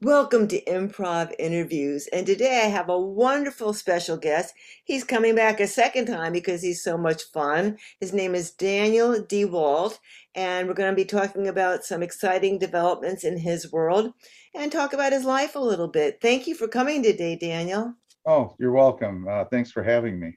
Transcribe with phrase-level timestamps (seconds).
[0.00, 2.06] Welcome to Improv Interviews.
[2.12, 4.54] And today I have a wonderful special guest.
[4.84, 7.78] He's coming back a second time because he's so much fun.
[7.98, 9.98] His name is Daniel DeWalt,
[10.36, 14.12] and we're going to be talking about some exciting developments in his world
[14.54, 16.20] and talk about his life a little bit.
[16.22, 17.94] Thank you for coming today, Daniel.
[18.24, 19.26] Oh, you're welcome.
[19.28, 20.36] Uh, thanks for having me.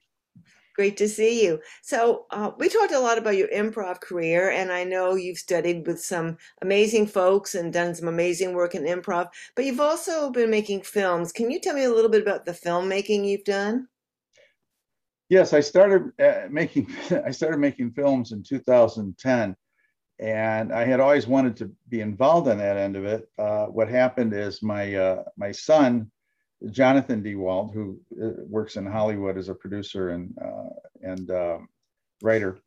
[0.76, 1.60] Great to see you.
[1.82, 5.86] So, uh, we talked a lot about your improv career, and I know you've studied
[5.86, 10.50] with some amazing folks and done some amazing work in improv, but you've also been
[10.50, 11.32] making films.
[11.32, 13.88] Can you tell me a little bit about the filmmaking you've done?
[15.32, 16.94] Yes, I started uh, making
[17.26, 19.56] I started making films in 2010,
[20.20, 23.30] and I had always wanted to be involved in that end of it.
[23.40, 26.12] Uh, what happened is my uh, my son
[26.70, 30.70] Jonathan DeWalt, who uh, works in Hollywood as a producer and uh,
[31.02, 31.70] and um,
[32.22, 32.60] writer,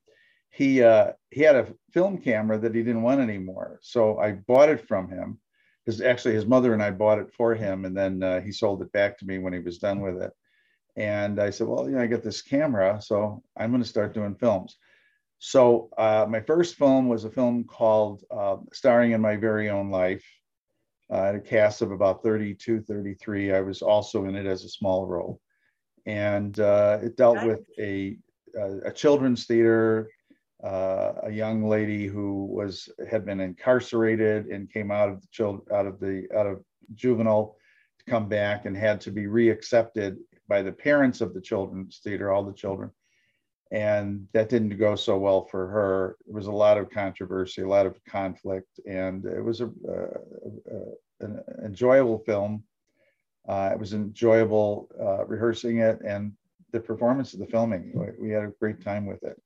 [0.50, 3.78] he uh, he had a film camera that he didn't want anymore.
[3.82, 5.38] So I bought it from him.
[5.86, 8.90] His actually his mother and I bought it for him, and then he sold it
[8.92, 10.32] back to me when he was done with it.
[10.96, 14.14] And I said, well, you know, I got this camera, so I'm going to start
[14.14, 14.76] doing films.
[15.38, 19.90] So uh, my first film was a film called uh, "Starring in My Very Own
[19.90, 20.24] Life."
[21.12, 23.52] Uh, a cast of about 32, 33.
[23.52, 25.40] I was also in it as a small role.
[26.06, 28.16] And uh, it dealt with a,
[28.58, 30.10] a, a children's theater,
[30.62, 35.66] uh, a young lady who was had been incarcerated and came out of the child
[35.72, 36.62] out of the out of
[36.94, 37.56] juvenile
[37.98, 40.16] to come back and had to be reaccepted
[40.48, 42.90] by the parents of the children's theater, all the children.
[43.74, 46.16] And that didn't go so well for her.
[46.26, 49.70] There was a lot of controversy, a lot of conflict, and it was a
[51.20, 52.62] an enjoyable film.
[53.48, 56.32] Uh, it was enjoyable uh, rehearsing it and
[56.72, 57.92] the performance of the filming.
[57.94, 59.40] We, we had a great time with it.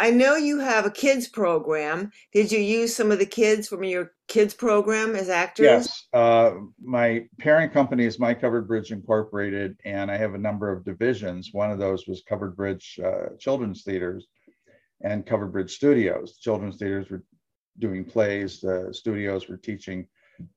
[0.00, 2.10] I know you have a kids program.
[2.32, 5.66] Did you use some of the kids from your kids program as actors?
[5.66, 6.06] Yes.
[6.14, 10.86] Uh, my parent company is My Covered Bridge Incorporated, and I have a number of
[10.86, 11.50] divisions.
[11.52, 14.26] One of those was Covered Bridge uh, Children's Theaters
[15.02, 16.38] and Covered Bridge Studios.
[16.38, 17.22] Children's theaters were
[17.78, 18.60] doing plays.
[18.60, 20.06] The studios were teaching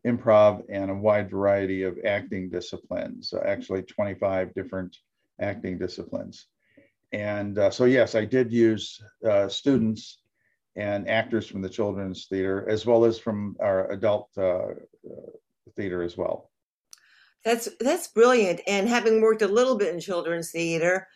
[0.07, 4.95] improv and a wide variety of acting disciplines, uh, actually 25 different
[5.41, 6.47] acting disciplines.
[7.13, 10.17] And uh, so, yes, I did use uh, students
[10.75, 14.73] and actors from the children's theater as well as from our adult uh, uh,
[15.75, 16.49] theater as well.
[17.45, 18.61] That's that's brilliant.
[18.67, 21.07] And having worked a little bit in children's theater,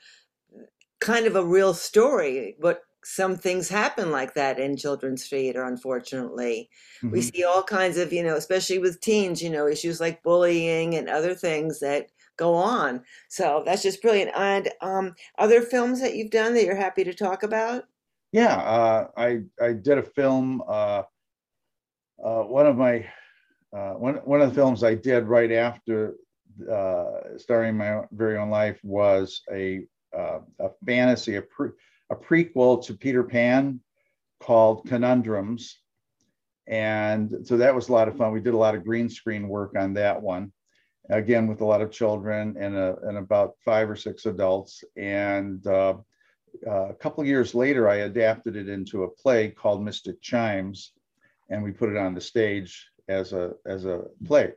[1.00, 2.56] kind of a real story.
[2.60, 7.12] But some things happen like that in children's theater unfortunately mm-hmm.
[7.12, 10.94] we see all kinds of you know especially with teens you know issues like bullying
[10.94, 12.08] and other things that
[12.38, 16.76] go on so that's just brilliant and um, other films that you've done that you're
[16.76, 17.84] happy to talk about
[18.32, 21.04] yeah uh, i i did a film uh,
[22.24, 23.06] uh, one of my
[23.76, 26.16] uh, one, one of the films i did right after
[26.72, 29.86] uh, starring my very own life was a
[30.18, 31.72] uh, a fantasy a pre-
[32.10, 33.80] a prequel to Peter Pan
[34.40, 35.76] called Conundrums.
[36.68, 38.34] And so that was a lot of fun.
[38.34, 40.52] We did a lot of green screen work on that one,
[41.10, 44.84] again, with a lot of children and, a, and about five or six adults.
[44.96, 45.96] And uh,
[46.66, 50.92] uh, a couple years later, I adapted it into a play called Mystic Chimes,
[51.50, 54.54] and we put it on the stage as a, as a play.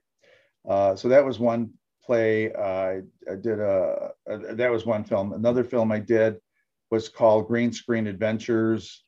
[0.69, 1.71] Uh, so that was one
[2.03, 2.53] play.
[2.53, 3.03] I
[3.41, 5.33] did a, a, that was one film.
[5.33, 6.37] Another film I did
[6.91, 9.05] was called Green Screen Adventures,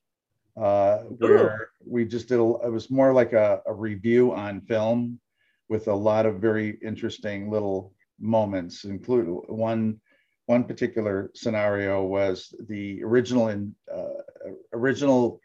[0.56, 1.90] uh, where Ooh.
[1.90, 5.18] we just did a, it was more like a, a revue on film
[5.68, 10.00] with a lot of very interesting little moments, include one
[10.46, 15.40] one particular scenario was the original in uh, original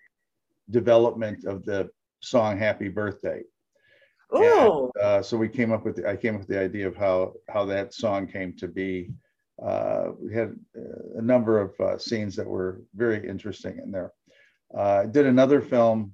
[0.70, 1.90] development of the
[2.20, 3.44] song "Happy Birthday."
[4.32, 6.96] Oh, uh, so we came up with the, I came up with the idea of
[6.96, 9.12] how how that song came to be,
[9.62, 10.56] uh, we had
[11.16, 14.12] a number of uh, scenes that were very interesting in there.
[14.76, 16.14] Uh, I did another film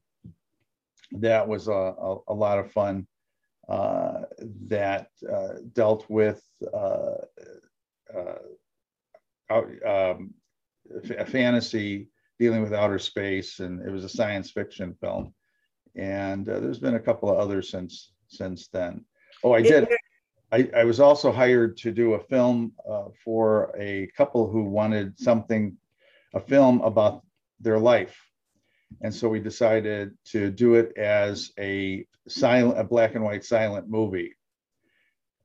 [1.13, 3.12] that was a, a, a lot of fun uh,
[4.67, 6.43] that uh, dealt with
[6.73, 7.15] uh,
[9.49, 10.33] um,
[11.17, 12.09] a fantasy
[12.39, 15.33] dealing with outer space, and it was a science fiction film.
[15.95, 19.05] And there's been a couple of others since since then.
[19.43, 19.87] Oh, I did.
[20.51, 25.19] I, I was also hired to do a film uh, for a couple who wanted
[25.19, 25.75] something,
[26.35, 27.23] a film about
[27.59, 28.15] their life.
[29.01, 33.89] And so we decided to do it as a silent, a black and white silent
[33.89, 34.33] movie.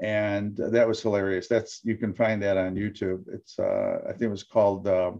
[0.00, 1.48] And that was hilarious.
[1.48, 3.24] That's, you can find that on YouTube.
[3.32, 5.12] It's, uh, I think it was called uh,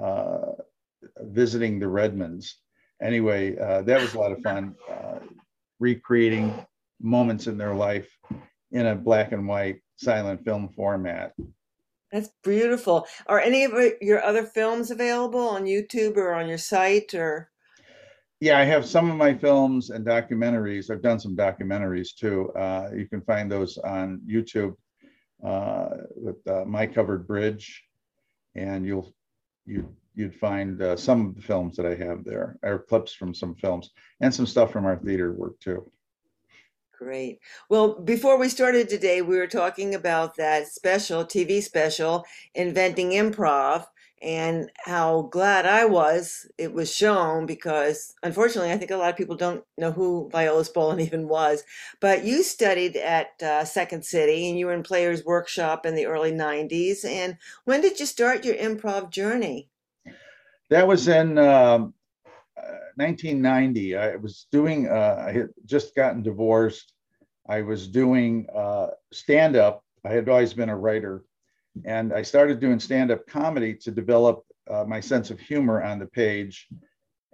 [0.00, 0.52] uh,
[1.20, 2.56] Visiting the Redmonds.
[3.00, 5.20] Anyway, uh, that was a lot of fun, uh,
[5.78, 6.52] recreating
[7.00, 8.08] moments in their life
[8.72, 11.34] in a black and white silent film format.
[12.10, 13.06] That's beautiful.
[13.26, 17.50] Are any of your other films available on YouTube or on your site or?
[18.40, 20.90] Yeah, I have some of my films and documentaries.
[20.90, 22.52] I've done some documentaries too.
[22.52, 24.74] Uh, you can find those on YouTube
[25.44, 27.82] uh, with uh, My Covered Bridge,
[28.54, 29.12] and you'll
[29.66, 33.34] you you'd find uh, some of the films that I have there, or clips from
[33.34, 33.90] some films,
[34.20, 35.90] and some stuff from our theater work too.
[36.96, 37.40] Great.
[37.68, 42.24] Well, before we started today, we were talking about that special, TV special,
[42.54, 43.86] Inventing Improv,
[44.22, 49.16] and how glad I was it was shown because unfortunately, I think a lot of
[49.16, 51.64] people don't know who Viola Spolin even was.
[52.00, 56.06] But you studied at uh, Second City and you were in Players Workshop in the
[56.06, 57.04] early 90s.
[57.04, 59.68] And when did you start your improv journey?
[60.70, 61.38] That was in.
[61.38, 61.94] Um,
[62.98, 66.94] 1990, I was doing, uh, I had just gotten divorced.
[67.48, 69.84] I was doing uh, stand up.
[70.04, 71.22] I had always been a writer.
[71.84, 75.98] And I started doing stand up comedy to develop uh, my sense of humor on
[75.98, 76.68] the page.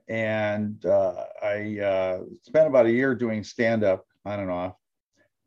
[0.08, 4.74] And uh, I uh, spent about a year doing stand up on and off.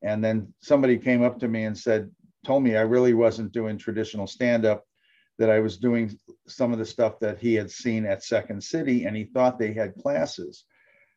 [0.02, 2.12] And then somebody came up to me and said,
[2.46, 4.84] told me I really wasn't doing traditional stand up
[5.38, 6.18] that I was doing
[6.48, 9.74] some of the stuff that he had seen at Second City and he thought they
[9.74, 10.66] had classes.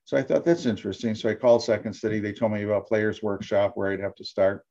[0.05, 1.15] So I thought that's interesting.
[1.15, 2.21] So I called Second City.
[2.21, 4.67] They told me about Players Workshop where I'd have to start.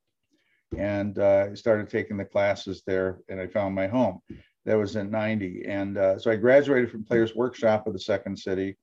[0.77, 4.19] And uh, started taking the classes there and I found my home.
[4.66, 5.66] That was in 90.
[5.66, 8.77] And uh, so I graduated from Players Workshop of the Second City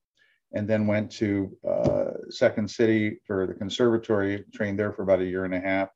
[0.52, 5.24] and then went to uh, Second City for the conservatory, trained there for about a
[5.24, 5.88] year and a half.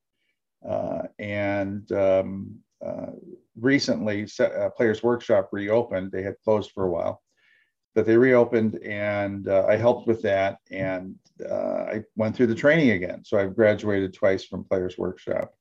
[0.69, 3.07] Uh, and um, uh,
[3.59, 6.13] recently, uh, Players Workshop reopened.
[6.13, 7.23] They had closed for a while,
[7.95, 10.59] but they reopened, and I helped with that.
[10.71, 11.17] And
[11.51, 13.25] I went through the training again.
[13.25, 15.55] So I've graduated twice from Players Workshop.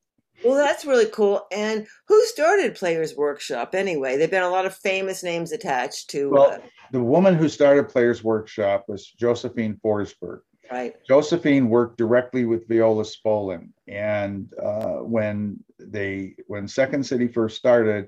[0.43, 1.45] Well, that's really cool.
[1.51, 4.17] And who started Players Workshop anyway?
[4.17, 6.29] There've been a lot of famous names attached to.
[6.29, 6.59] Well, uh,
[6.91, 10.39] the woman who started Players Workshop was Josephine Forsberg.
[10.71, 10.95] Right.
[11.07, 18.07] Josephine worked directly with Viola Spolin, and uh, when they when Second City first started,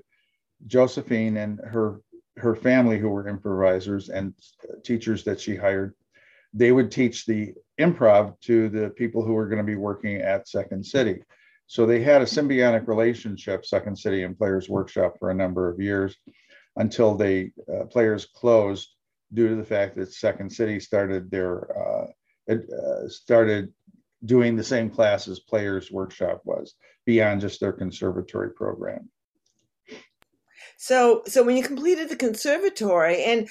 [0.66, 2.00] Josephine and her
[2.36, 4.32] her family, who were improvisers and
[4.84, 5.94] teachers that she hired,
[6.54, 10.48] they would teach the improv to the people who were going to be working at
[10.48, 11.22] Second City.
[11.72, 15.80] So they had a symbiotic relationship, Second City and Players Workshop, for a number of
[15.80, 16.14] years
[16.76, 18.90] until they uh, Players closed
[19.32, 22.06] due to the fact that Second City started their uh,
[22.52, 23.72] uh, started
[24.26, 26.74] doing the same class as Players Workshop was
[27.06, 29.08] beyond just their conservatory program.
[30.76, 33.48] So, so when you completed the conservatory, and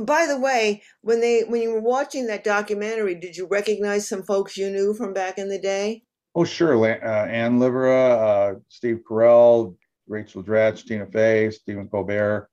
[0.00, 4.22] by the way, when they when you were watching that documentary, did you recognize some
[4.22, 6.03] folks you knew from back in the day?
[6.36, 9.76] Oh, sure, uh, Anne Libera, uh, Steve Carell,
[10.08, 12.48] Rachel Dratch, Tina Fey, Stephen Colbert.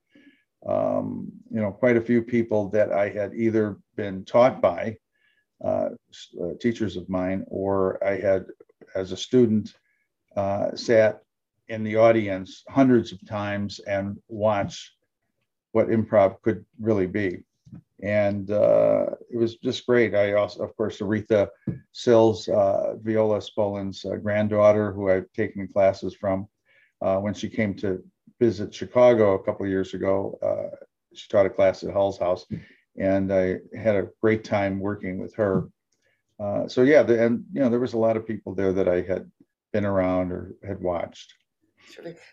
[0.67, 4.97] Um, you know, quite a few people that I had either been taught by
[5.63, 5.89] uh,
[6.39, 8.45] uh, teachers of mine, or I had,
[8.93, 9.73] as a student,
[10.35, 11.23] uh, sat
[11.67, 14.91] in the audience hundreds of times and watched
[15.71, 17.43] what improv could really be.
[18.03, 20.15] And uh, it was just great.
[20.15, 21.50] I also, of course, Aretha
[21.91, 26.48] Sills, uh, Viola Spolin's uh, granddaughter, who I've taken classes from,
[27.00, 28.03] when she came to
[28.39, 30.39] visit Chicago a couple of years ago,
[31.13, 32.45] she taught a class at Hull's House
[32.98, 35.69] and I had a great time working with her.
[36.39, 38.88] Uh, so yeah, the, and you know there was a lot of people there that
[38.88, 39.29] I had
[39.72, 41.34] been around or had watched.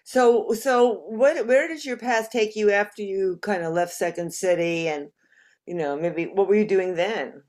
[0.05, 4.33] So so what where did your path take you after you kind of left Second
[4.33, 5.09] City and
[5.69, 7.43] you know maybe what were you doing then?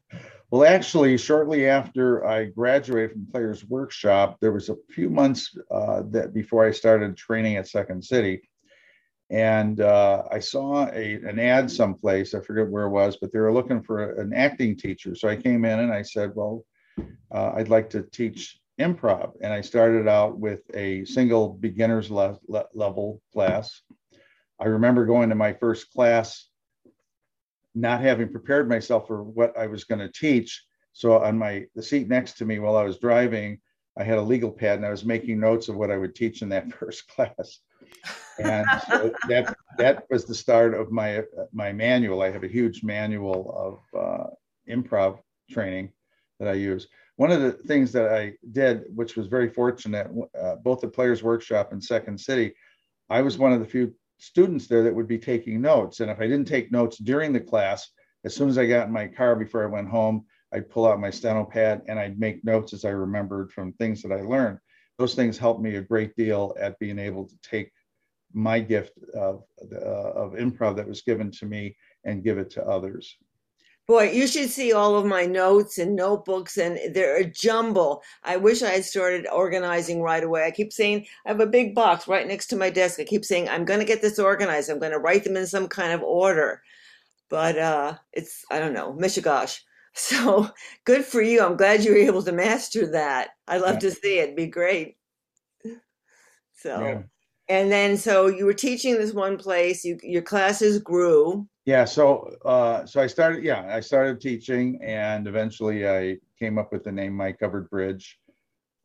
[0.51, 6.01] Well, actually, shortly after I graduated from Players Workshop, there was a few months uh,
[6.09, 8.41] that before I started training at Second City,
[9.29, 13.39] and uh, I saw a, an ad someplace, I forget where it was, but they
[13.39, 15.13] were looking for an acting teacher.
[15.13, 16.65] So I came in and I said, Well,
[17.31, 19.33] uh, I'd like to teach improv.
[19.41, 23.81] And I started out with a single beginner's le- le- level class.
[24.59, 26.48] I remember going to my first class,
[27.75, 30.63] not having prepared myself for what I was going to teach.
[30.93, 33.59] So on my the seat next to me while I was driving,
[33.97, 36.41] I had a legal pad and I was making notes of what I would teach
[36.41, 37.59] in that first class
[38.39, 41.23] and so that that was the start of my
[41.53, 42.21] my manual.
[42.21, 44.27] I have a huge manual of uh,
[44.69, 45.91] improv training
[46.39, 46.87] that I use.
[47.17, 50.09] One of the things that I did, which was very fortunate,
[50.39, 52.53] uh, both the Players Workshop and Second City,
[53.09, 55.99] I was one of the few students there that would be taking notes.
[55.99, 57.89] And if I didn't take notes during the class,
[58.25, 60.99] as soon as I got in my car before I went home, I'd pull out
[60.99, 64.59] my steno pad and I'd make notes as I remembered from things that I learned.
[64.97, 67.71] Those things helped me a great deal at being able to take
[68.33, 72.65] my gift of, uh, of improv that was given to me and give it to
[72.65, 73.17] others.
[73.89, 78.03] Boy, you should see all of my notes and notebooks, and they're a jumble.
[78.23, 80.45] I wish I had started organizing right away.
[80.45, 82.99] I keep saying, I have a big box right next to my desk.
[82.99, 84.69] I keep saying, I'm going to get this organized.
[84.69, 86.61] I'm going to write them in some kind of order.
[87.31, 89.59] But uh, it's, I don't know, Michigosh.
[89.95, 90.47] So
[90.85, 91.41] good for you.
[91.41, 93.31] I'm glad you were able to master that.
[93.47, 93.89] I'd love yeah.
[93.89, 94.23] to see it.
[94.25, 94.97] It'd be great.
[96.53, 97.01] So, yeah.
[97.49, 102.35] and then so you were teaching this one place, you, your classes grew yeah so
[102.45, 106.91] uh, so i started yeah i started teaching and eventually i came up with the
[106.91, 108.17] name my covered bridge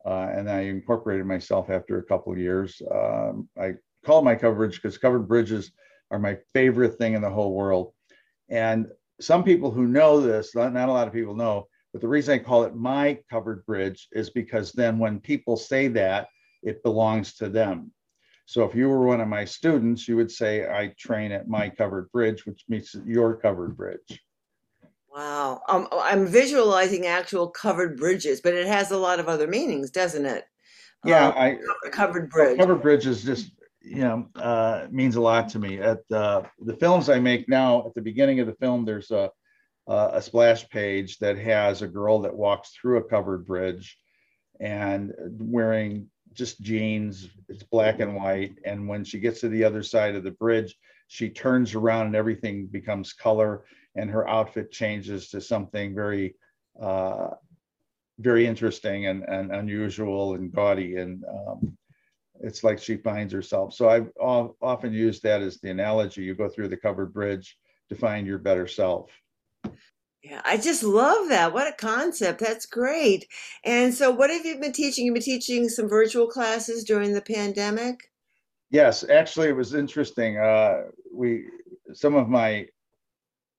[0.05, 2.79] uh, and i incorporated myself after a couple of years.
[2.91, 3.73] Um, i
[4.05, 5.71] call my coverage because covered bridges
[6.11, 7.91] are my favorite thing in the whole world.
[8.49, 8.85] And
[9.19, 12.35] some people who know this not, not a lot of people know but the reason
[12.35, 16.27] i call it my covered bridge is because then when people say that
[16.61, 17.91] it belongs to them
[18.45, 21.69] so if you were one of my students, you would say, I train at my
[21.69, 24.21] covered bridge, which means your covered bridge.
[25.13, 25.61] Wow.
[25.67, 30.25] Um, I'm visualizing actual covered bridges, but it has a lot of other meanings, doesn't
[30.25, 30.45] it?
[31.03, 32.59] Yeah, um, I covered bridge.
[32.59, 35.79] Covered bridge is just, you know, uh, means a lot to me.
[35.79, 39.31] At uh, the films I make now, at the beginning of the film, there's a,
[39.87, 43.97] a splash page that has a girl that walks through a covered bridge
[44.59, 47.29] and wearing just jeans.
[47.49, 48.55] It's black and white.
[48.65, 50.77] And when she gets to the other side of the bridge,
[51.07, 53.63] she turns around and everything becomes color,
[53.95, 56.35] and her outfit changes to something very,
[56.81, 57.29] uh,
[58.19, 60.97] very interesting and, and unusual and gaudy.
[60.97, 61.77] And um,
[62.41, 63.73] it's like she finds herself.
[63.73, 66.23] So I've often used that as the analogy.
[66.23, 67.57] You go through the covered bridge
[67.89, 69.09] to find your better self.
[70.27, 71.53] Yeah, I just love that.
[71.53, 72.39] What a concept.
[72.39, 73.27] That's great.
[73.63, 75.05] And so, what have you been teaching?
[75.05, 77.99] You've been teaching some virtual classes during the pandemic?
[78.71, 80.39] Yes, actually, it was interesting.
[80.39, 81.45] Uh, we,
[81.93, 82.65] some of my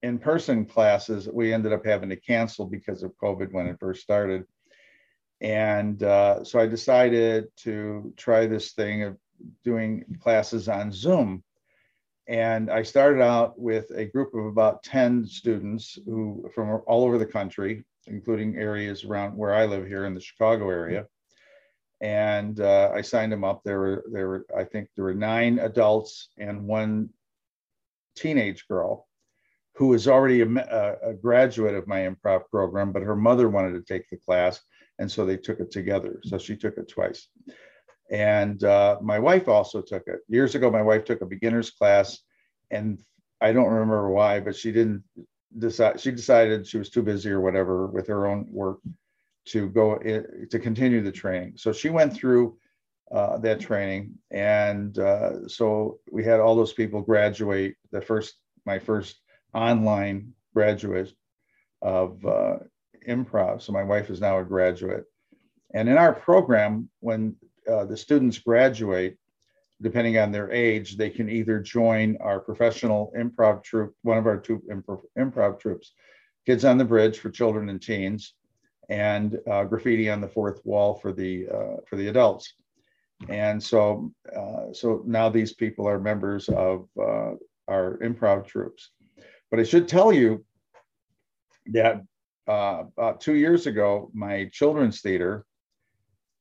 [0.03, 4.03] in person classes, we ended up having to cancel because of COVID when it first
[4.03, 4.43] started.
[5.41, 9.17] And uh, so I decided to try this thing of
[9.63, 11.45] doing classes on Zoom.
[12.29, 17.19] And I started out with a group of about 10 students who from all over
[17.19, 21.07] the country, including areas around where I live here in the Chicago area.
[22.01, 23.63] And uh, I signed them up.
[23.65, 27.11] There were, there were, I think there were nine adults and one
[28.17, 29.07] teenage girl
[29.77, 33.83] who was already a, a graduate of my improv program, but her mother wanted to
[33.83, 34.61] take the class.
[34.99, 36.21] And so they took it together.
[36.25, 37.29] So she took it twice.
[38.11, 40.21] And uh, my wife also took it.
[40.29, 42.21] Years ago, my wife took a beginner's class,
[42.71, 42.99] and
[43.41, 45.03] I don't remember why, but she didn't
[45.59, 46.01] decide.
[46.01, 48.79] She decided she was too busy or whatever with her own work
[49.47, 51.55] to go in, to continue the training.
[51.57, 52.57] So she went through
[53.13, 57.77] uh, that training, and uh, so we had all those people graduate.
[57.91, 58.35] The first,
[58.65, 59.21] my first
[59.53, 61.13] online graduate
[61.83, 62.57] of uh,
[63.09, 63.63] improv.
[63.63, 65.05] So my wife is now a graduate.
[65.75, 67.37] And in our program, when
[67.71, 69.17] uh, the students graduate,
[69.83, 74.39] depending on their age, they can either join our professional improv troupe, one of our
[74.39, 75.83] two improv, improv
[76.47, 78.35] Kids on the Bridge for children and teens,
[78.89, 82.55] and uh, Graffiti on the Fourth Wall for the uh, for the adults.
[83.29, 87.33] And so, uh, so now these people are members of uh,
[87.67, 88.91] our improv troupes.
[89.51, 90.45] But I should tell you
[91.73, 92.03] that
[92.47, 95.45] about two years ago, my children's theater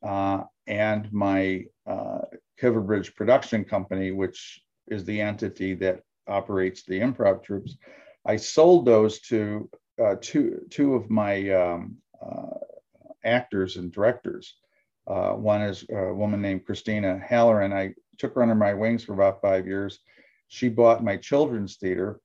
[0.05, 2.19] uh, and my uh,
[2.61, 7.77] Bridge production company, which is the entity that operates the improv troupes.
[8.25, 9.69] I sold those to
[10.03, 12.57] uh, two, two of my um, uh,
[13.23, 14.55] actors and directors.
[15.07, 17.73] Uh, one is a woman named Christina Halloran.
[17.73, 19.99] I took her under my wings for about five years.
[20.47, 22.19] She bought my children's theater,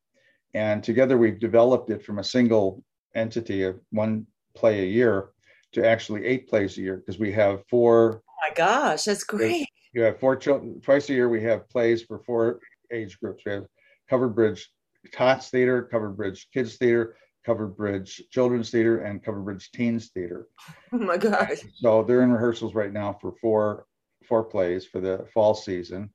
[0.55, 2.83] and together we've developed it from a single
[3.15, 5.31] entity of one play a year
[5.73, 8.23] to actually eight plays a year because we have four.
[8.41, 9.69] My gosh, that's great.
[9.93, 11.29] You have four children twice a year.
[11.29, 12.61] We have plays for four
[12.93, 13.43] age groups.
[13.45, 13.67] We have
[14.09, 14.71] Covered Bridge
[15.13, 20.47] Tots Theater, Covered Bridge Kids Theater, Covered Bridge Children's Theater, and Covered Bridge Teens Theater.
[20.93, 21.59] Oh my gosh!
[21.77, 23.87] So they're in rehearsals right now for four
[24.29, 26.11] four plays for the fall season.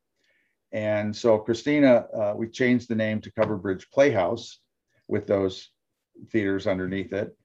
[0.72, 4.60] And so Christina, uh, we changed the name to Covered Bridge Playhouse
[5.08, 5.70] with those
[6.32, 7.36] theaters underneath it.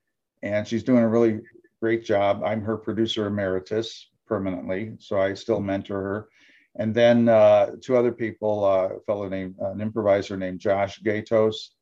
[0.42, 1.40] And she's doing a really
[1.80, 2.42] great job.
[2.44, 6.28] I'm her producer emeritus permanently, so I still mentor her.
[6.76, 11.74] And then uh, two other people, uh, a fellow named, an improviser named Josh Gatos,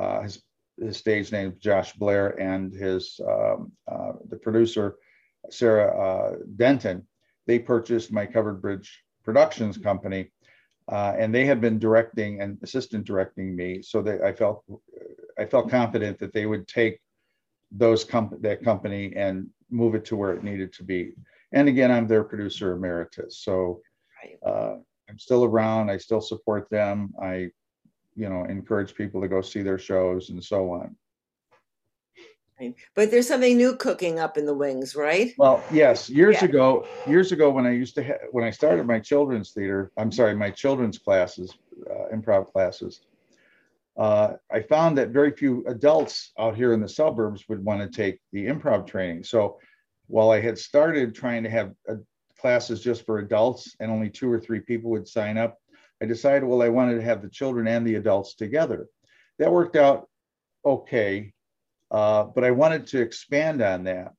[0.00, 0.40] uh, has
[0.80, 4.96] his stage name Josh Blair and his um, uh, the producer
[5.50, 6.98] Sarah uh, Denton.
[7.48, 8.88] They purchased my Covered Bridge
[9.24, 10.30] Productions company,
[10.88, 13.82] and they had been directing and assistant directing me.
[13.82, 14.64] So that I felt
[15.40, 17.00] I felt confident that they would take
[17.72, 21.00] those comp- that company and move it to where it needed to be.
[21.52, 23.80] And again, I'm their producer emeritus, so
[24.44, 24.76] uh,
[25.08, 25.90] I'm still around.
[25.90, 27.14] I still support them.
[27.22, 27.50] I,
[28.14, 30.96] you know, encourage people to go see their shows and so on.
[32.94, 35.34] But there's something new cooking up in the wings, right?
[35.36, 36.08] Well, yes.
[36.08, 36.46] Years yeah.
[36.46, 40.10] ago, years ago, when I used to ha- when I started my children's theater, I'm
[40.10, 41.52] sorry, my children's classes,
[41.90, 43.02] uh, improv classes,
[43.98, 47.94] uh, I found that very few adults out here in the suburbs would want to
[47.94, 49.24] take the improv training.
[49.24, 49.58] So,
[50.06, 51.94] while I had started trying to have uh,
[52.38, 55.58] classes just for adults and only two or three people would sign up,
[56.02, 58.86] I decided, well, I wanted to have the children and the adults together.
[59.38, 60.08] That worked out
[60.64, 61.32] okay
[61.90, 64.12] uh, but I wanted to expand on that.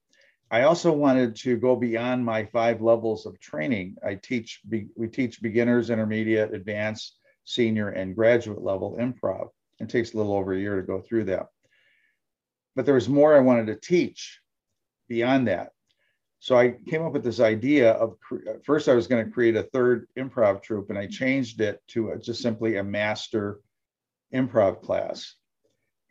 [0.49, 3.97] I also wanted to go beyond my five levels of training.
[4.05, 9.49] I teach, we teach beginners, intermediate, advanced, senior, and graduate level improv.
[9.79, 11.47] It takes a little over a year to go through that.
[12.75, 14.39] But there was more I wanted to teach
[15.09, 15.71] beyond that.
[16.39, 18.15] So I came up with this idea of
[18.63, 22.11] first I was going to create a third improv troupe, and I changed it to
[22.11, 23.59] a, just simply a master
[24.33, 25.35] improv class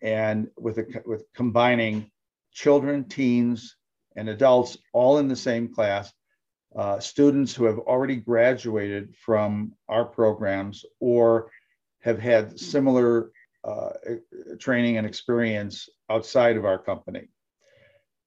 [0.03, 2.11] and with a, with combining
[2.53, 3.77] children, teens,
[4.17, 6.13] and adults all in the same class,
[6.75, 11.51] uh, students who have already graduated from our programs or
[12.03, 13.31] have had similar
[13.65, 13.91] uh,
[14.59, 17.29] training and experience outside of our company.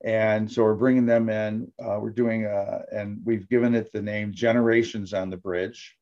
[0.03, 1.71] And so we're bringing them in.
[1.83, 5.95] Uh, we're doing, a, uh, and we've given it the name Generations on the Bridge,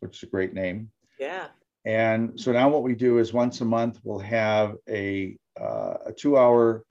[0.00, 0.90] which is a great name.
[1.18, 1.46] Yeah.
[1.84, 6.12] And so now what we do is once a month we'll have a, uh, a
[6.12, 6.84] two hour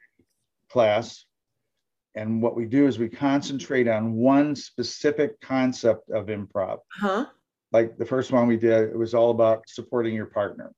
[0.69, 1.25] class.
[2.15, 6.79] And what we do is we concentrate on one specific concept of improv.
[6.93, 7.25] Huh?
[7.71, 10.71] Like the first one we did, it was all about supporting your partner.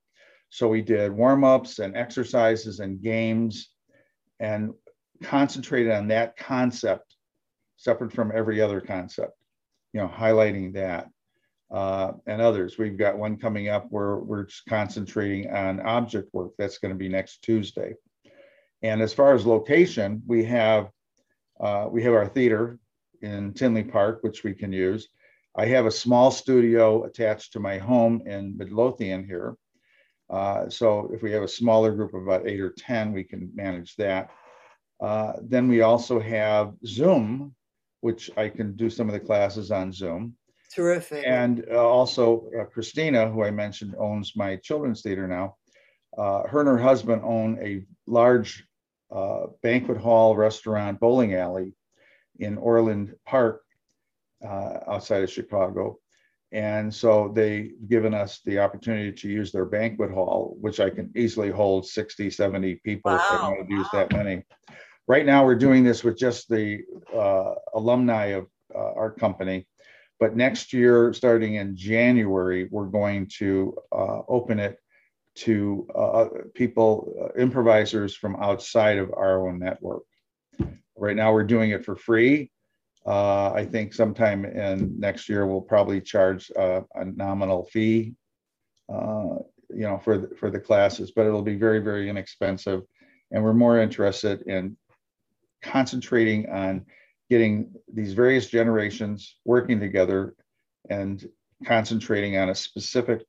[0.49, 3.69] So we did warm ups and exercises and games
[4.39, 4.73] and
[5.23, 7.15] concentrated on that concept
[7.77, 9.33] separate from every other concept,
[9.93, 11.09] you know, highlighting that
[11.71, 12.77] uh, and others.
[12.77, 16.51] We've got one coming up where we're concentrating on object work.
[16.57, 17.95] That's going to be next Tuesday.
[18.81, 20.89] And as far as location, we have
[21.59, 22.79] uh, we have our theater
[23.21, 25.07] in Tinley Park, which we can use.
[25.55, 29.55] I have a small studio attached to my home in Midlothian here.
[30.29, 33.49] Uh, so if we have a smaller group of about eight or 10, we can
[33.55, 34.31] manage that.
[35.01, 37.53] Uh, then we also have Zoom,
[38.01, 40.35] which I can do some of the classes on Zoom.
[40.73, 41.23] Terrific.
[41.25, 45.55] And uh, also, uh, Christina, who I mentioned owns my children's theater now,
[46.17, 48.65] uh, her and her husband own a large
[49.11, 51.73] uh, banquet hall, restaurant, bowling alley
[52.39, 53.63] in Orland Park
[54.45, 55.99] uh, outside of Chicago.
[56.51, 61.11] And so they've given us the opportunity to use their banquet hall, which I can
[61.15, 63.17] easily hold 60, 70 people wow.
[63.17, 64.43] if I want to use that many.
[65.07, 66.79] Right now, we're doing this with just the
[67.15, 69.67] uh, alumni of our company
[70.19, 74.79] but next year, starting in January, we're going to uh, open it
[75.35, 80.03] to uh, people, uh, improvisers from outside of our own network.
[80.97, 82.49] Right now, we're doing it for free.
[83.05, 88.13] Uh, I think sometime in next year, we'll probably charge uh, a nominal fee,
[88.87, 89.35] uh,
[89.69, 92.83] you know, for the, for the classes, but it'll be very, very inexpensive.
[93.31, 94.77] And we're more interested in
[95.65, 96.85] concentrating on
[97.29, 100.35] getting these various generations working together
[100.89, 101.27] and
[101.65, 103.21] concentrating on a specific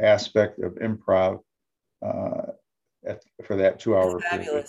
[0.00, 1.40] aspect of improv
[2.04, 2.52] uh,
[3.06, 4.50] at, for that two hour That's fabulous.
[4.50, 4.68] Period.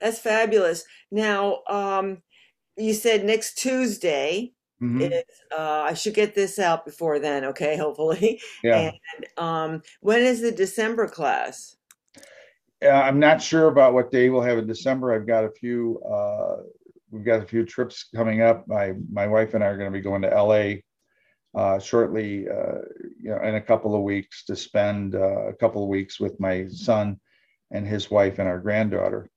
[0.00, 0.84] That's fabulous.
[1.10, 2.18] Now, um,
[2.76, 4.52] you said next Tuesday.
[4.80, 5.00] Mm-hmm.
[5.00, 7.76] Is, uh, I should get this out before then, okay?
[7.78, 8.40] Hopefully.
[8.62, 8.92] Yeah.
[9.16, 11.74] And um, when is the December class?
[12.84, 15.12] Uh, I'm not sure about what day we'll have in December.
[15.12, 16.62] I've got a few uh,
[17.10, 18.66] we've got a few trips coming up.
[18.68, 20.80] My my wife and I are going to be going to LA
[21.58, 22.78] uh, shortly, uh,
[23.20, 26.38] you know, in a couple of weeks to spend uh, a couple of weeks with
[26.38, 27.18] my son
[27.70, 29.28] and his wife and our granddaughter.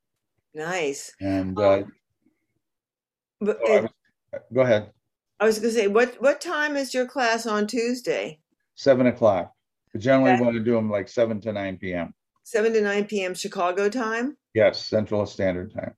[0.54, 1.12] Nice.
[1.20, 1.92] And uh, um,
[3.40, 3.92] but, so was,
[4.54, 4.92] go ahead.
[5.40, 8.40] I was going to say, what what time is your class on Tuesday?
[8.76, 9.52] Seven o'clock.
[9.94, 10.42] We generally okay.
[10.42, 12.14] want to do them like seven to nine p.m.
[12.52, 13.34] Seven to nine p.m.
[13.34, 14.36] Chicago time.
[14.54, 15.94] Yes, Central Standard Time.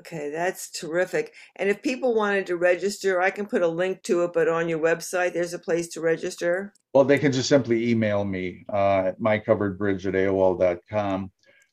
[0.00, 1.32] Okay, that's terrific.
[1.54, 4.68] And if people wanted to register, I can put a link to it, but on
[4.68, 6.74] your website, there's a place to register.
[6.92, 11.30] Well, they can just simply email me uh, at mycoveredbridge at AOL.com,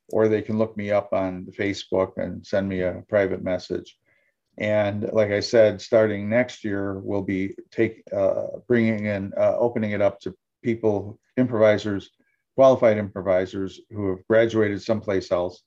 [0.09, 3.97] or they can look me up on Facebook and send me a private message.
[4.59, 9.89] And like I said, starting next year, we'll be take uh, bringing in uh, opening
[9.89, 12.11] it up to people, improvisers,
[12.59, 15.63] qualified improvisers who have graduated someplace else,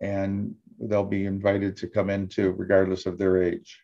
[0.00, 3.78] and they'll be invited to come into regardless of their age.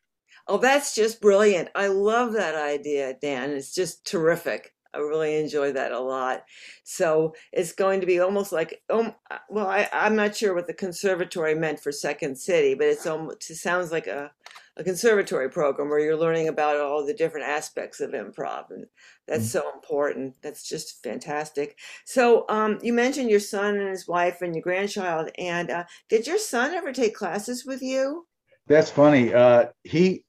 [0.47, 1.69] Oh, that's just brilliant.
[1.75, 3.51] I love that idea, Dan.
[3.51, 4.73] It's just terrific.
[4.95, 6.45] I really enjoy that a lot.
[6.85, 9.15] So it's going to be almost like, um,
[9.51, 13.51] well, I, I'm not sure what the conservatory meant for Second City, but it's almost,
[13.51, 14.33] it sounds like a,
[14.79, 18.71] a conservatory program where you're learning about all the different aspects of improv.
[18.71, 18.87] And
[19.27, 19.59] that's mm-hmm.
[19.59, 20.37] so important.
[20.41, 21.77] That's just fantastic.
[22.07, 25.31] So um, you mentioned your son and his wife and your grandchild.
[25.37, 28.27] And uh, did your son ever take classes with you?
[28.69, 29.35] That's funny.
[29.35, 30.25] Uh, he,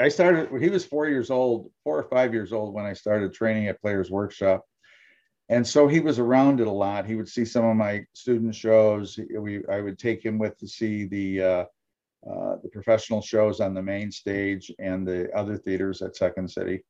[0.00, 3.32] I started, he was four years old, four or five years old when I started
[3.32, 4.64] training at Players Workshop.
[5.48, 7.06] And so he was around it a lot.
[7.06, 9.16] He would see some of my student shows.
[9.38, 11.64] We, I would take him with to see the, uh,
[12.30, 16.84] uh, the professional shows on the main stage and the other theaters at Second City.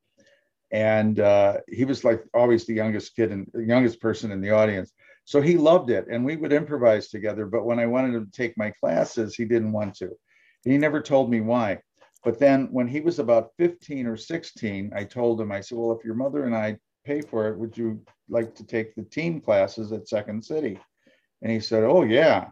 [0.73, 4.51] And uh, he was like always the youngest kid and the youngest person in the
[4.51, 4.93] audience.
[5.25, 6.07] So he loved it.
[6.11, 7.47] And we would improvise together.
[7.47, 10.11] But when I wanted him to take my classes, he didn't want to.
[10.65, 11.81] He never told me why.
[12.25, 15.97] But then when he was about 15 or 16, I told him, I said, Well,
[15.97, 19.41] if your mother and I pay for it, would you like to take the team
[19.41, 20.81] classes at Second City?
[21.43, 22.49] And he said, Oh, yeah.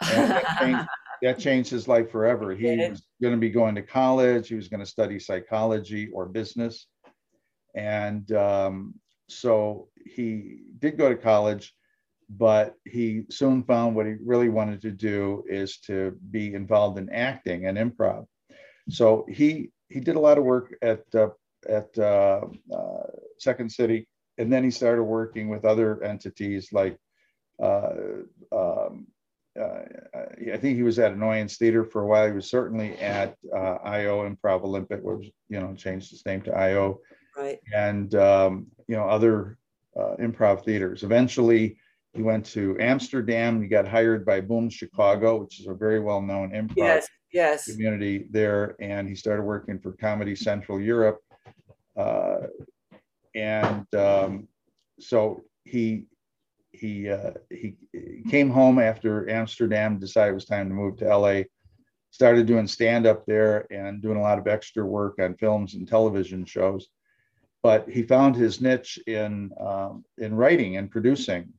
[0.00, 0.88] That changed,
[1.22, 2.54] that, changed, his life forever.
[2.54, 6.26] He was going to be going to college, he was going to study psychology or
[6.26, 6.86] business.
[7.74, 8.94] And um,
[9.28, 11.74] so he did go to college
[12.38, 17.10] but he soon found what he really wanted to do is to be involved in
[17.10, 18.26] acting and improv.
[18.88, 21.28] So he he did a lot of work at uh,
[21.68, 22.40] at uh,
[22.72, 23.06] uh,
[23.38, 24.08] Second City,
[24.38, 26.96] and then he started working with other entities like.
[29.58, 29.82] Uh,
[30.14, 32.26] uh, I think he was at Annoyance Theater for a while.
[32.26, 36.52] He was certainly at uh, IO Improv Olympic, which you know changed its name to
[36.52, 37.00] IO,
[37.36, 37.58] right?
[37.74, 39.58] And um, you know other
[39.96, 41.02] improv theaters.
[41.02, 41.76] Eventually,
[42.14, 43.62] he went to Amsterdam.
[43.62, 47.70] He got hired by Boom Chicago, which is a very well-known improv yes, yes.
[47.70, 51.20] community there, and he started working for Comedy Central Europe.
[51.96, 52.46] Uh,
[53.34, 54.46] and um,
[55.00, 56.04] so he
[56.72, 57.76] he uh, he
[58.28, 61.42] came home after Amsterdam, decided it was time to move to LA.
[62.10, 65.88] Started doing stand up there and doing a lot of extra work on films and
[65.88, 66.88] television shows.
[67.62, 71.52] But he found his niche in um, in writing and producing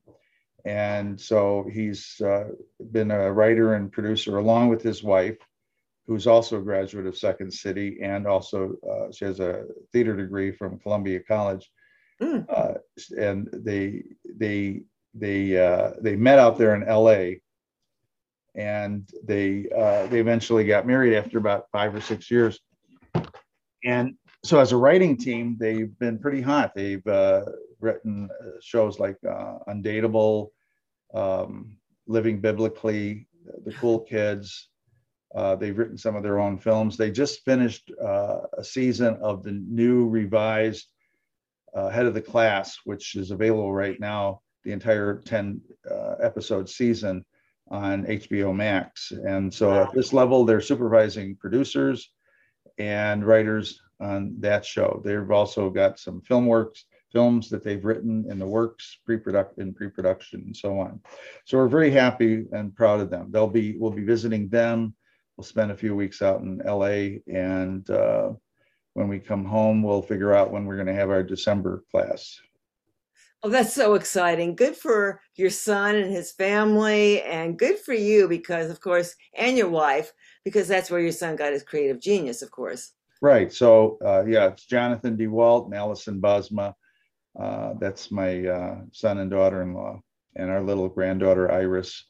[0.65, 2.49] and so he's uh,
[2.91, 5.37] been a writer and producer along with his wife,
[6.07, 10.51] who's also a graduate of Second City and also uh, she has a theater degree
[10.51, 11.69] from Columbia College.
[12.21, 12.45] Mm.
[12.49, 12.75] Uh,
[13.17, 17.41] and they they they uh, they met out there in L.A.
[18.55, 22.59] and they uh, they eventually got married after about five or six years.
[23.85, 26.73] And so as a writing team, they've been pretty hot.
[26.73, 27.43] They've uh,
[27.79, 30.49] written uh, shows like uh, Undateable,
[31.13, 33.27] um, Living Biblically,
[33.65, 34.69] The Cool Kids.
[35.35, 36.95] Uh, they've written some of their own films.
[36.95, 40.87] They just finished a season of the new revised
[41.75, 47.25] Head of the Class, which is available right now, the entire 10 uh, episode season
[47.69, 49.11] on HBO Max.
[49.11, 49.83] And so wow.
[49.83, 52.11] at this level, they're supervising producers
[52.77, 55.01] and writers on that show.
[55.03, 60.41] They've also got some film works films that they've written in the works, pre-production, pre-production,
[60.47, 60.99] and so on.
[61.45, 63.31] So we're very happy and proud of them.
[63.31, 64.95] They'll be we'll be visiting them.
[65.37, 68.31] We'll spend a few weeks out in LA, and uh,
[68.93, 72.39] when we come home, we'll figure out when we're going to have our December class.
[73.45, 74.55] Oh, that's so exciting.
[74.55, 79.57] Good for your son and his family, and good for you because, of course, and
[79.57, 80.13] your wife,
[80.45, 82.91] because that's where your son got his creative genius, of course.
[83.21, 83.51] Right.
[83.51, 86.73] So, uh, yeah, it's Jonathan DeWalt and Allison Bosma.
[87.37, 90.01] Uh, that's my uh, son and daughter-in-law,
[90.37, 92.05] and our little granddaughter Iris.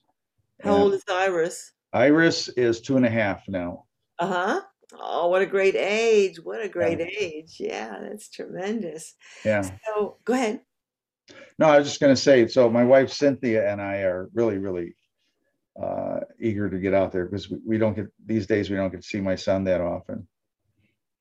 [0.61, 1.71] How and old is Iris?
[1.93, 3.85] Iris is two and a half now.
[4.19, 4.61] Uh huh.
[4.99, 6.39] Oh, what a great age!
[6.43, 7.07] What a great yeah.
[7.19, 7.55] age!
[7.59, 9.15] Yeah, that's tremendous.
[9.43, 9.67] Yeah.
[9.85, 10.61] So go ahead.
[11.59, 12.47] No, I was just going to say.
[12.47, 14.95] So my wife Cynthia and I are really, really
[15.81, 18.69] uh, eager to get out there because we, we don't get these days.
[18.69, 20.27] We don't get to see my son that often.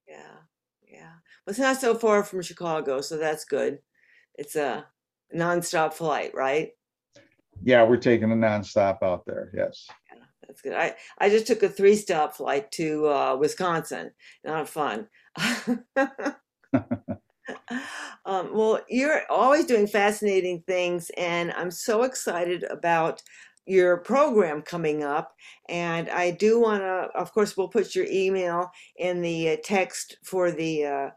[0.09, 0.39] Yeah,
[0.87, 1.13] yeah.
[1.47, 3.79] Well, it's not so far from Chicago, so that's good
[4.37, 4.87] it's a
[5.35, 6.71] nonstop flight, right?
[7.63, 9.51] Yeah, we're taking a nonstop out there.
[9.55, 9.87] Yes.
[10.13, 10.75] Yeah, that's good.
[10.75, 14.11] I, I just took a three stop flight to uh, Wisconsin.
[14.45, 15.07] Not fun.
[18.25, 23.23] um, well, you're always doing fascinating things, and I'm so excited about
[23.67, 25.35] your program coming up.
[25.69, 30.17] And I do want to, of course, we'll put your email in the uh, text
[30.25, 31.11] for the uh,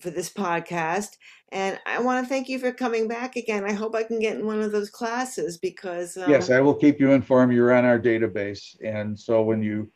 [0.00, 1.08] for this podcast.
[1.50, 3.64] And I want to thank you for coming back again.
[3.64, 6.74] I hope I can get in one of those classes because um, yes, I will
[6.74, 7.52] keep you informed.
[7.52, 9.90] You're on our database, and so when you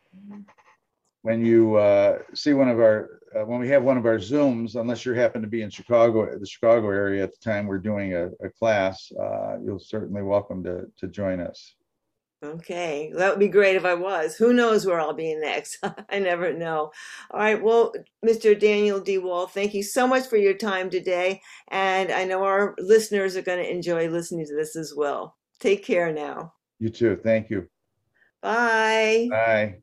[1.26, 4.76] when you uh, see one of our uh, when we have one of our zooms
[4.80, 8.14] unless you happen to be in chicago the chicago area at the time we're doing
[8.14, 11.74] a, a class uh, you're certainly welcome to to join us
[12.44, 14.36] Okay, that would be great if I was.
[14.36, 15.78] Who knows where I'll be next?
[16.10, 16.92] I never know.
[17.30, 18.56] All right, well, Mr.
[18.56, 21.40] Daniel DeWalt, thank you so much for your time today.
[21.68, 25.34] And I know our listeners are going to enjoy listening to this as well.
[25.60, 26.52] Take care now.
[26.78, 27.16] You too.
[27.16, 27.68] Thank you.
[28.42, 29.28] Bye.
[29.30, 29.76] Bye.